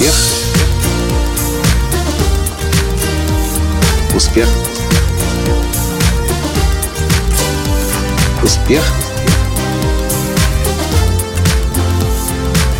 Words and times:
Успех. 0.00 0.14
Успех. 4.14 4.48
Успех. 8.42 8.82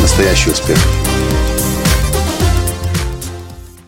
Настоящий 0.00 0.50
успех. 0.52 0.78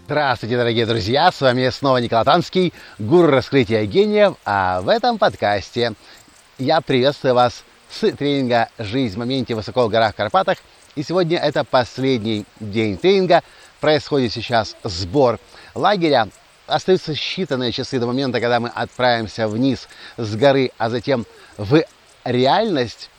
Здравствуйте, 0.05 0.59
дорогие 0.59 0.85
друзья! 0.85 1.33
С 1.33 1.41
вами 1.41 1.71
снова 1.71 1.97
Николай 1.97 2.27
Танский, 2.27 2.75
гуру 2.99 3.29
раскрытия 3.29 3.87
гениев. 3.87 4.35
А 4.45 4.83
в 4.83 4.91
этом 4.91 5.17
подкасте 5.17 5.95
я 6.59 6.83
приветствую 6.83 7.35
вас 7.35 7.65
с 7.95 8.11
тренинга 8.13 8.69
«Жизнь 8.79 9.15
в 9.15 9.19
моменте 9.19 9.55
высоко 9.55 9.87
в 9.87 9.89
горах 9.89 10.17
Карпатах». 10.17 10.59
И 10.97 11.03
сегодня 11.03 11.39
это 11.39 11.65
последний 11.65 12.45
день 12.59 12.99
тренинга. 12.99 13.43
Происходит 13.81 14.33
сейчас 14.33 14.77
сбор 14.83 15.39
лагеря. 15.75 16.29
Остаются 16.67 17.13
считанные 17.13 17.71
часы 17.71 18.01
до 18.01 18.07
момента, 18.07 18.41
когда 18.41 18.59
мы 18.59 18.69
отправимся 18.69 19.47
вниз 19.47 19.89
с 20.17 20.35
горы, 20.35 20.73
а 20.79 20.91
затем 20.91 21.25
в 21.57 21.85
реальность. 22.25 23.11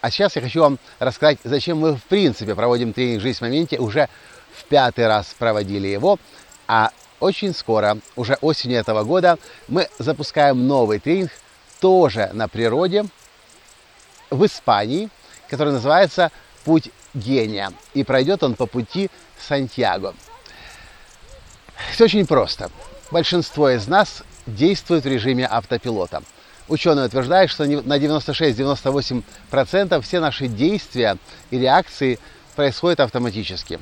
А 0.00 0.10
сейчас 0.10 0.36
я 0.36 0.42
хочу 0.42 0.60
вам 0.60 0.78
рассказать, 0.98 1.38
зачем 1.44 1.78
мы 1.78 1.96
в 1.96 2.02
принципе 2.04 2.54
проводим 2.54 2.92
тренинг 2.92 3.22
«Жизнь 3.22 3.38
в 3.38 3.42
моменте». 3.42 3.78
Уже 3.78 4.08
в 4.52 4.64
пятый 4.64 5.06
раз 5.06 5.34
проводили 5.38 5.86
его, 5.86 6.18
а 6.66 6.90
очень 7.20 7.54
скоро, 7.54 7.98
уже 8.14 8.36
осенью 8.42 8.78
этого 8.78 9.04
года, 9.04 9.38
мы 9.68 9.88
запускаем 9.98 10.66
новый 10.66 10.98
тренинг, 10.98 11.30
тоже 11.80 12.30
на 12.32 12.48
природе, 12.48 13.06
в 14.30 14.46
Испании, 14.46 15.08
который 15.48 15.72
называется 15.72 16.30
«Путь 16.64 16.90
гения». 17.14 17.72
И 17.94 18.04
пройдет 18.04 18.42
он 18.42 18.54
по 18.54 18.66
пути 18.66 19.10
Сантьяго. 19.38 20.14
Все 21.92 22.04
очень 22.04 22.26
просто. 22.26 22.70
Большинство 23.10 23.70
из 23.70 23.88
нас 23.88 24.22
действует 24.46 25.04
в 25.04 25.08
режиме 25.08 25.46
автопилота. 25.46 26.22
Ученые 26.68 27.06
утверждают, 27.06 27.50
что 27.50 27.64
на 27.64 27.98
96-98% 27.98 30.02
все 30.02 30.20
наши 30.20 30.48
действия 30.48 31.16
и 31.50 31.58
реакции 31.58 32.18
происходят 32.56 33.00
автоматически. 33.00 33.80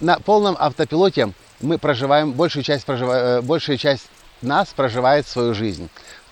На 0.00 0.18
полном 0.18 0.54
автопилоте 0.58 1.32
мы 1.60 1.78
проживаем, 1.78 2.32
большую 2.32 2.62
часть, 2.62 2.84
прожива, 2.84 3.40
большая 3.42 3.78
часть 3.78 4.06
нас 4.42 4.68
проживает 4.68 5.26
свою 5.26 5.54
жизнь. 5.54 5.88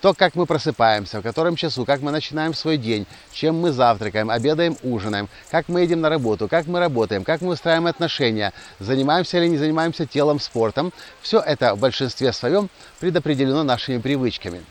То, 0.07 0.13
как 0.13 0.35
мы 0.35 0.45
просыпаемся, 0.45 1.19
в 1.19 1.21
котором 1.21 1.57
часу, 1.57 1.83
как 1.83 1.99
мы 1.99 2.11
начинаем 2.11 2.53
свой 2.53 2.77
день, 2.77 3.05
чем 3.33 3.59
мы 3.59 3.73
завтракаем, 3.73 4.29
обедаем, 4.29 4.77
ужинаем, 4.81 5.27
как 5.51 5.67
мы 5.67 5.81
едем 5.81 5.99
на 5.99 6.07
работу, 6.07 6.47
как 6.47 6.65
мы 6.65 6.79
работаем, 6.79 7.25
как 7.25 7.41
мы 7.41 7.51
устраиваем 7.51 7.87
отношения, 7.87 8.53
занимаемся 8.79 9.37
или 9.37 9.47
не 9.47 9.57
занимаемся 9.57 10.05
телом, 10.05 10.39
спортом. 10.39 10.93
Все 11.21 11.41
это 11.41 11.75
в 11.75 11.79
большинстве 11.79 12.31
своем 12.31 12.69
предопределено 13.01 13.63
нашими 13.63 13.97
привычками. 13.97 14.63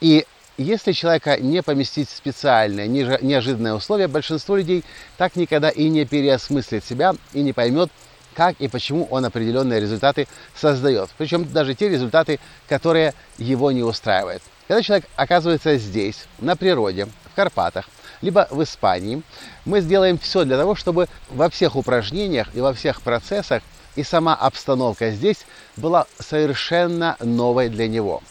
И 0.00 0.26
если 0.58 0.90
человека 0.90 1.38
не 1.38 1.62
поместить 1.62 2.08
в 2.08 2.16
специальные, 2.16 2.88
неожиданные 2.88 3.74
условия, 3.74 4.08
большинство 4.08 4.56
людей 4.56 4.82
так 5.16 5.36
никогда 5.36 5.70
и 5.70 5.88
не 5.88 6.04
переосмыслит 6.04 6.84
себя 6.84 7.14
и 7.32 7.42
не 7.42 7.52
поймет, 7.52 7.92
как 8.34 8.56
и 8.60 8.66
почему 8.66 9.06
он 9.08 9.24
определенные 9.24 9.78
результаты 9.78 10.26
создает. 10.56 11.10
Причем 11.16 11.44
даже 11.44 11.76
те 11.76 11.88
результаты, 11.88 12.40
которые 12.68 13.14
его 13.38 13.70
не 13.70 13.84
устраивают. 13.84 14.42
Когда 14.70 14.84
человек 14.84 15.06
оказывается 15.16 15.78
здесь, 15.78 16.26
на 16.38 16.54
природе, 16.54 17.08
в 17.32 17.34
Карпатах, 17.34 17.88
либо 18.20 18.46
в 18.52 18.62
Испании, 18.62 19.20
мы 19.64 19.80
сделаем 19.80 20.16
все 20.16 20.44
для 20.44 20.56
того, 20.56 20.76
чтобы 20.76 21.08
во 21.28 21.50
всех 21.50 21.74
упражнениях 21.74 22.54
и 22.54 22.60
во 22.60 22.72
всех 22.72 23.02
процессах 23.02 23.64
и 23.96 24.04
сама 24.04 24.32
обстановка 24.32 25.10
здесь 25.10 25.38
была 25.76 26.06
совершенно 26.20 27.16
новой 27.18 27.68
для 27.68 27.88
него. 27.88 28.22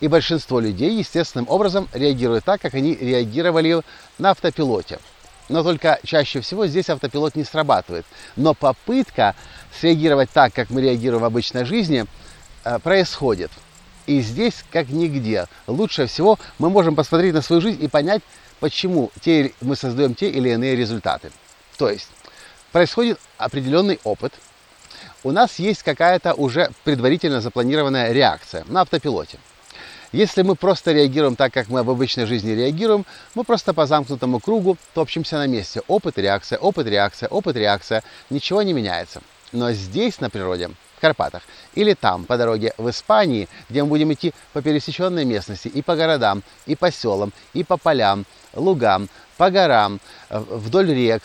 И 0.00 0.08
большинство 0.08 0.58
людей 0.58 0.96
естественным 0.96 1.46
образом 1.50 1.86
реагируют 1.92 2.46
так, 2.46 2.62
как 2.62 2.72
они 2.72 2.94
реагировали 2.94 3.82
на 4.16 4.30
автопилоте. 4.30 5.00
Но 5.50 5.62
только 5.62 6.00
чаще 6.02 6.40
всего 6.40 6.66
здесь 6.66 6.88
автопилот 6.88 7.34
не 7.36 7.44
срабатывает. 7.44 8.06
Но 8.36 8.54
попытка 8.54 9.34
среагировать 9.78 10.30
так, 10.30 10.54
как 10.54 10.70
мы 10.70 10.80
реагируем 10.80 11.20
в 11.20 11.26
обычной 11.26 11.66
жизни, 11.66 12.06
э, 12.64 12.78
происходит. 12.78 13.50
И 14.12 14.20
здесь, 14.20 14.62
как 14.70 14.90
нигде, 14.90 15.46
лучше 15.66 16.06
всего 16.06 16.38
мы 16.58 16.68
можем 16.68 16.94
посмотреть 16.94 17.32
на 17.32 17.40
свою 17.40 17.62
жизнь 17.62 17.82
и 17.82 17.88
понять, 17.88 18.20
почему 18.60 19.10
те, 19.22 19.54
мы 19.62 19.74
создаем 19.74 20.14
те 20.14 20.28
или 20.28 20.50
иные 20.50 20.76
результаты. 20.76 21.32
То 21.78 21.88
есть 21.88 22.10
происходит 22.72 23.18
определенный 23.38 23.98
опыт, 24.04 24.34
у 25.24 25.30
нас 25.30 25.58
есть 25.58 25.82
какая-то 25.82 26.34
уже 26.34 26.70
предварительно 26.84 27.40
запланированная 27.40 28.12
реакция 28.12 28.64
на 28.68 28.82
автопилоте. 28.82 29.38
Если 30.12 30.42
мы 30.42 30.56
просто 30.56 30.92
реагируем 30.92 31.34
так, 31.34 31.54
как 31.54 31.68
мы 31.68 31.82
в 31.82 31.88
обычной 31.88 32.26
жизни 32.26 32.50
реагируем, 32.50 33.06
мы 33.34 33.44
просто 33.44 33.72
по 33.72 33.86
замкнутому 33.86 34.40
кругу 34.40 34.76
топчемся 34.92 35.38
на 35.38 35.46
месте. 35.46 35.80
Опыт, 35.88 36.18
реакция, 36.18 36.58
опыт, 36.58 36.86
реакция, 36.86 37.30
опыт, 37.30 37.56
реакция. 37.56 38.04
Ничего 38.28 38.60
не 38.60 38.74
меняется. 38.74 39.22
Но 39.52 39.72
здесь, 39.72 40.20
на 40.20 40.28
природе, 40.28 40.70
Карпатах, 41.02 41.42
или 41.74 41.94
там, 41.94 42.24
по 42.24 42.36
дороге 42.36 42.72
в 42.78 42.88
Испании, 42.88 43.48
где 43.68 43.82
мы 43.82 43.88
будем 43.88 44.12
идти 44.12 44.32
по 44.52 44.62
пересеченной 44.62 45.24
местности, 45.24 45.66
и 45.68 45.82
по 45.82 45.96
городам, 45.96 46.42
и 46.64 46.76
по 46.76 46.92
селам, 46.92 47.32
и 47.52 47.64
по 47.64 47.76
полям, 47.76 48.24
лугам, 48.54 49.08
по 49.36 49.50
горам, 49.50 50.00
э, 50.30 50.38
вдоль 50.38 50.94
рек, 50.94 51.22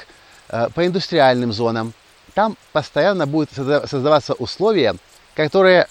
э, 0.49 0.69
по 0.73 0.85
индустриальным 0.85 1.53
зонам, 1.53 1.93
там 2.33 2.57
постоянно 2.73 3.27
будут 3.27 3.51
создаваться 3.53 4.33
условия, 4.33 4.95
которые 5.35 5.87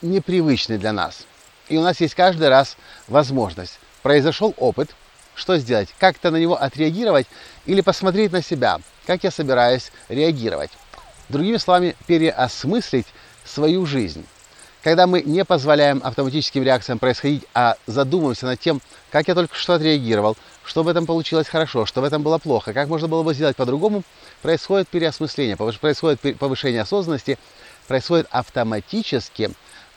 непривычны 0.00 0.78
для 0.78 0.92
нас. 0.92 1.26
И 1.68 1.76
у 1.76 1.82
нас 1.82 2.00
есть 2.00 2.14
каждый 2.14 2.48
раз 2.48 2.76
возможность. 3.08 3.80
Произошел 4.02 4.54
опыт, 4.58 4.94
что 5.34 5.58
сделать? 5.58 5.88
Как-то 5.98 6.30
на 6.30 6.36
него 6.36 6.60
отреагировать 6.60 7.26
или 7.66 7.80
посмотреть 7.80 8.32
на 8.32 8.42
себя, 8.42 8.80
как 9.06 9.24
я 9.24 9.30
собираюсь 9.30 9.90
реагировать. 10.08 10.70
Другими 11.28 11.56
словами, 11.56 11.96
переосмыслить 12.06 13.06
свою 13.44 13.86
жизнь. 13.86 14.24
Когда 14.82 15.08
мы 15.08 15.22
не 15.22 15.44
позволяем 15.44 16.00
автоматическим 16.04 16.62
реакциям 16.62 17.00
происходить, 17.00 17.44
а 17.54 17.76
задумываемся 17.86 18.46
над 18.46 18.60
тем, 18.60 18.80
как 19.10 19.26
я 19.26 19.34
только 19.34 19.56
что 19.56 19.74
отреагировал, 19.74 20.36
что 20.64 20.84
в 20.84 20.88
этом 20.88 21.06
получилось 21.06 21.48
хорошо, 21.48 21.86
что 21.86 22.00
в 22.00 22.04
этом 22.04 22.22
было 22.22 22.38
плохо, 22.38 22.72
как 22.72 22.88
можно 22.88 23.08
было 23.08 23.24
бы 23.24 23.34
сделать 23.34 23.56
по-другому, 23.56 24.04
происходит 24.42 24.88
переосмысление, 24.88 25.56
происходит 25.56 26.38
повышение 26.38 26.82
осознанности, 26.82 27.36
происходит 27.88 28.28
автоматически 28.30 29.50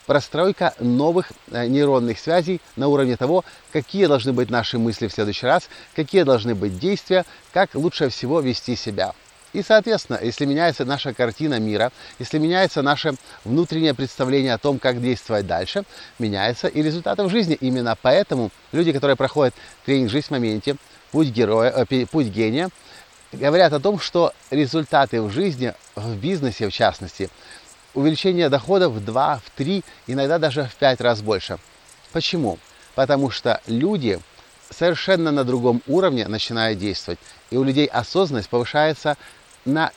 простройка 0.06 0.74
новых 0.80 1.30
э, 1.52 1.68
нейронных 1.68 2.18
связей 2.18 2.60
на 2.74 2.88
уровне 2.88 3.16
того, 3.16 3.44
какие 3.72 4.06
должны 4.06 4.32
быть 4.32 4.50
наши 4.50 4.76
мысли 4.76 5.06
в 5.06 5.12
следующий 5.12 5.46
раз, 5.46 5.68
какие 5.94 6.24
должны 6.24 6.56
быть 6.56 6.80
действия, 6.80 7.24
как 7.52 7.76
лучше 7.76 8.08
всего 8.08 8.40
вести 8.40 8.74
себя. 8.74 9.14
И, 9.52 9.62
соответственно, 9.62 10.18
если 10.22 10.44
меняется 10.44 10.84
наша 10.84 11.12
картина 11.12 11.58
мира, 11.58 11.92
если 12.18 12.38
меняется 12.38 12.82
наше 12.82 13.14
внутреннее 13.44 13.94
представление 13.94 14.54
о 14.54 14.58
том, 14.58 14.78
как 14.78 15.02
действовать 15.02 15.46
дальше, 15.46 15.84
меняется 16.18 16.68
и 16.68 16.82
результаты 16.82 17.24
в 17.24 17.30
жизни. 17.30 17.56
Именно 17.60 17.96
поэтому 18.00 18.50
люди, 18.72 18.92
которые 18.92 19.16
проходят 19.16 19.54
тренинг 19.84 20.10
«Жизнь 20.10 20.28
в 20.28 20.30
моменте», 20.30 20.76
«Путь, 21.10 21.28
героя», 21.28 21.70
э, 21.70 22.06
«Путь 22.06 22.28
гения», 22.28 22.70
говорят 23.32 23.72
о 23.72 23.80
том, 23.80 23.98
что 23.98 24.32
результаты 24.50 25.20
в 25.20 25.30
жизни, 25.30 25.74
в 25.96 26.16
бизнесе 26.16 26.68
в 26.68 26.72
частности, 26.72 27.30
увеличение 27.94 28.48
дохода 28.48 28.88
в 28.88 29.04
2, 29.04 29.40
в 29.44 29.50
3, 29.56 29.82
иногда 30.06 30.38
даже 30.38 30.64
в 30.64 30.74
5 30.76 31.00
раз 31.00 31.20
больше. 31.22 31.58
Почему? 32.12 32.58
Потому 32.94 33.30
что 33.30 33.60
люди 33.66 34.20
совершенно 34.70 35.32
на 35.32 35.44
другом 35.44 35.82
уровне 35.86 36.26
начинают 36.28 36.78
действовать. 36.78 37.18
И 37.50 37.56
у 37.56 37.64
людей 37.64 37.86
осознанность 37.86 38.48
повышается 38.48 39.16
на, 39.72 39.92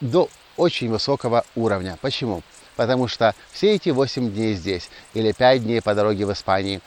до 0.00 0.28
очень 0.56 0.90
высокого 0.90 1.44
уровня. 1.54 1.98
Почему? 2.00 2.42
Потому 2.76 3.08
что 3.08 3.34
все 3.52 3.74
эти 3.74 3.90
8 3.90 4.32
дней 4.32 4.54
здесь 4.54 4.90
или 5.14 5.32
5 5.32 5.62
дней 5.62 5.82
по 5.82 5.94
дороге 5.94 6.26
в 6.26 6.32
Испании 6.32 6.80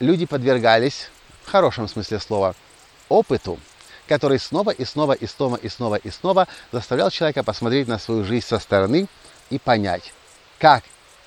люди 0.00 0.26
подвергались, 0.26 1.10
в 1.44 1.50
хорошем 1.50 1.88
смысле 1.88 2.18
слова, 2.18 2.54
опыту, 3.08 3.58
который 4.06 4.38
снова 4.38 4.70
и 4.70 4.84
снова 4.84 5.12
и 5.12 5.26
снова 5.26 5.56
и 5.56 5.68
снова 5.68 5.96
и 5.96 6.10
снова 6.10 6.48
заставлял 6.72 7.10
человека 7.10 7.42
посмотреть 7.42 7.88
на 7.88 7.98
свою 7.98 8.24
жизнь 8.24 8.46
со 8.46 8.58
стороны 8.58 9.06
и 9.50 9.58
понять, 9.58 10.12
как 10.58 10.84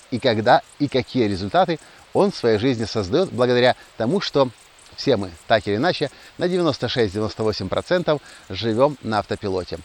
и 0.09 0.19
когда 0.19 0.61
и 0.79 0.87
какие 0.87 1.27
результаты 1.27 1.79
он 2.13 2.31
в 2.31 2.35
своей 2.35 2.57
жизни 2.57 2.85
создает 2.85 3.31
благодаря 3.31 3.75
тому, 3.97 4.19
что 4.19 4.49
все 4.95 5.15
мы, 5.15 5.31
так 5.47 5.67
или 5.67 5.77
иначе, 5.77 6.11
на 6.37 6.45
96-98% 6.45 8.21
живем 8.49 8.97
на 9.01 9.19
автопилоте. 9.19 9.79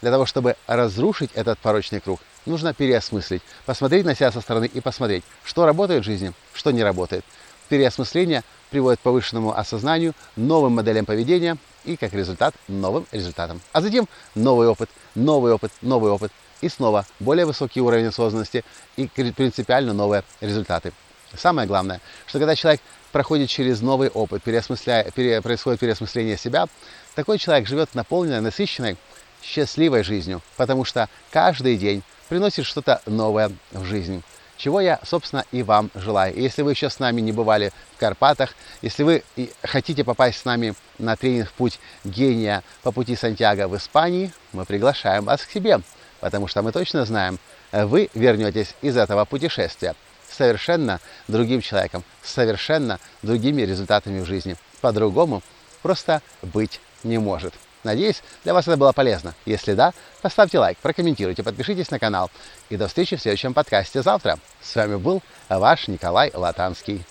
Для 0.00 0.10
того, 0.10 0.26
чтобы 0.26 0.56
разрушить 0.66 1.30
этот 1.34 1.58
порочный 1.58 2.00
круг, 2.00 2.20
нужно 2.46 2.72
переосмыслить, 2.72 3.42
посмотреть 3.66 4.04
на 4.04 4.14
себя 4.14 4.30
со 4.30 4.40
стороны 4.40 4.66
и 4.66 4.80
посмотреть, 4.80 5.24
что 5.44 5.66
работает 5.66 6.02
в 6.02 6.06
жизни, 6.06 6.32
что 6.54 6.70
не 6.70 6.84
работает. 6.84 7.24
Переосмысление 7.68 8.44
приводит 8.70 9.00
к 9.00 9.02
повышенному 9.02 9.56
осознанию, 9.58 10.14
новым 10.36 10.74
моделям 10.74 11.04
поведения 11.04 11.56
и 11.84 11.96
как 11.96 12.12
результат 12.12 12.54
новым 12.68 13.06
результатом. 13.12 13.60
А 13.72 13.80
затем 13.80 14.08
новый 14.34 14.68
опыт, 14.68 14.88
новый 15.14 15.52
опыт, 15.52 15.72
новый 15.82 16.12
опыт 16.12 16.32
и 16.60 16.68
снова 16.68 17.04
более 17.18 17.46
высокий 17.46 17.80
уровень 17.80 18.06
осознанности 18.06 18.64
и 18.96 19.06
принципиально 19.06 19.92
новые 19.92 20.22
результаты. 20.40 20.92
Самое 21.36 21.68
главное, 21.68 22.00
что 22.26 22.38
когда 22.38 22.54
человек 22.54 22.80
проходит 23.12 23.50
через 23.50 23.80
новый 23.80 24.08
опыт, 24.08 24.42
переосмысляя, 24.42 25.10
пере, 25.10 25.42
происходит 25.42 25.80
переосмысление 25.80 26.36
себя, 26.36 26.66
такой 27.14 27.38
человек 27.38 27.68
живет 27.68 27.94
наполненной, 27.94 28.40
насыщенной, 28.40 28.96
счастливой 29.42 30.02
жизнью, 30.02 30.42
потому 30.56 30.84
что 30.84 31.08
каждый 31.30 31.76
день 31.76 32.02
приносит 32.28 32.66
что-то 32.66 33.00
новое 33.06 33.50
в 33.72 33.84
жизнь 33.84 34.22
чего 34.58 34.80
я, 34.80 35.00
собственно, 35.04 35.44
и 35.52 35.62
вам 35.62 35.90
желаю. 35.94 36.36
Если 36.36 36.62
вы 36.62 36.72
еще 36.72 36.90
с 36.90 36.98
нами 36.98 37.20
не 37.20 37.32
бывали 37.32 37.72
в 37.94 38.00
Карпатах, 38.00 38.54
если 38.82 39.04
вы 39.04 39.22
хотите 39.62 40.04
попасть 40.04 40.40
с 40.40 40.44
нами 40.44 40.74
на 40.98 41.16
тренинг 41.16 41.50
«Путь 41.52 41.78
гения 42.04 42.62
по 42.82 42.92
пути 42.92 43.16
Сантьяго 43.16 43.68
в 43.68 43.76
Испании», 43.76 44.32
мы 44.52 44.64
приглашаем 44.66 45.24
вас 45.24 45.42
к 45.42 45.50
себе, 45.50 45.80
потому 46.20 46.48
что 46.48 46.62
мы 46.62 46.72
точно 46.72 47.04
знаем, 47.06 47.38
вы 47.72 48.10
вернетесь 48.14 48.74
из 48.82 48.96
этого 48.96 49.24
путешествия 49.24 49.94
совершенно 50.28 51.00
другим 51.28 51.62
человеком, 51.62 52.04
совершенно 52.22 52.98
другими 53.22 53.62
результатами 53.62 54.20
в 54.20 54.26
жизни. 54.26 54.56
По-другому 54.80 55.42
просто 55.82 56.20
быть 56.42 56.80
не 57.04 57.18
может. 57.18 57.54
Надеюсь, 57.84 58.22
для 58.44 58.54
вас 58.54 58.66
это 58.66 58.76
было 58.76 58.92
полезно. 58.92 59.34
Если 59.46 59.74
да, 59.74 59.92
поставьте 60.20 60.58
лайк, 60.58 60.78
прокомментируйте, 60.78 61.42
подпишитесь 61.42 61.90
на 61.90 61.98
канал. 61.98 62.30
И 62.70 62.76
до 62.76 62.88
встречи 62.88 63.16
в 63.16 63.20
следующем 63.20 63.54
подкасте 63.54 64.02
завтра. 64.02 64.38
С 64.60 64.74
вами 64.74 64.96
был 64.96 65.22
ваш 65.48 65.88
Николай 65.88 66.30
Латанский. 66.34 67.04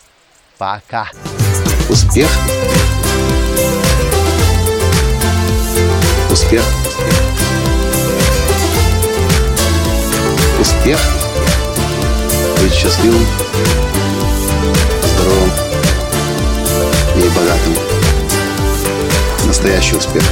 Пока. 0.57 1.07
Успех. 1.89 2.29
Успех. 6.31 6.63
Успех. 10.59 10.99
Быть 12.61 12.73
счастливым, 12.73 13.25
здоровым 15.03 15.51
и 17.15 17.29
богатым. 17.29 17.75
Настоящий 19.45 19.95
успех. 19.95 20.23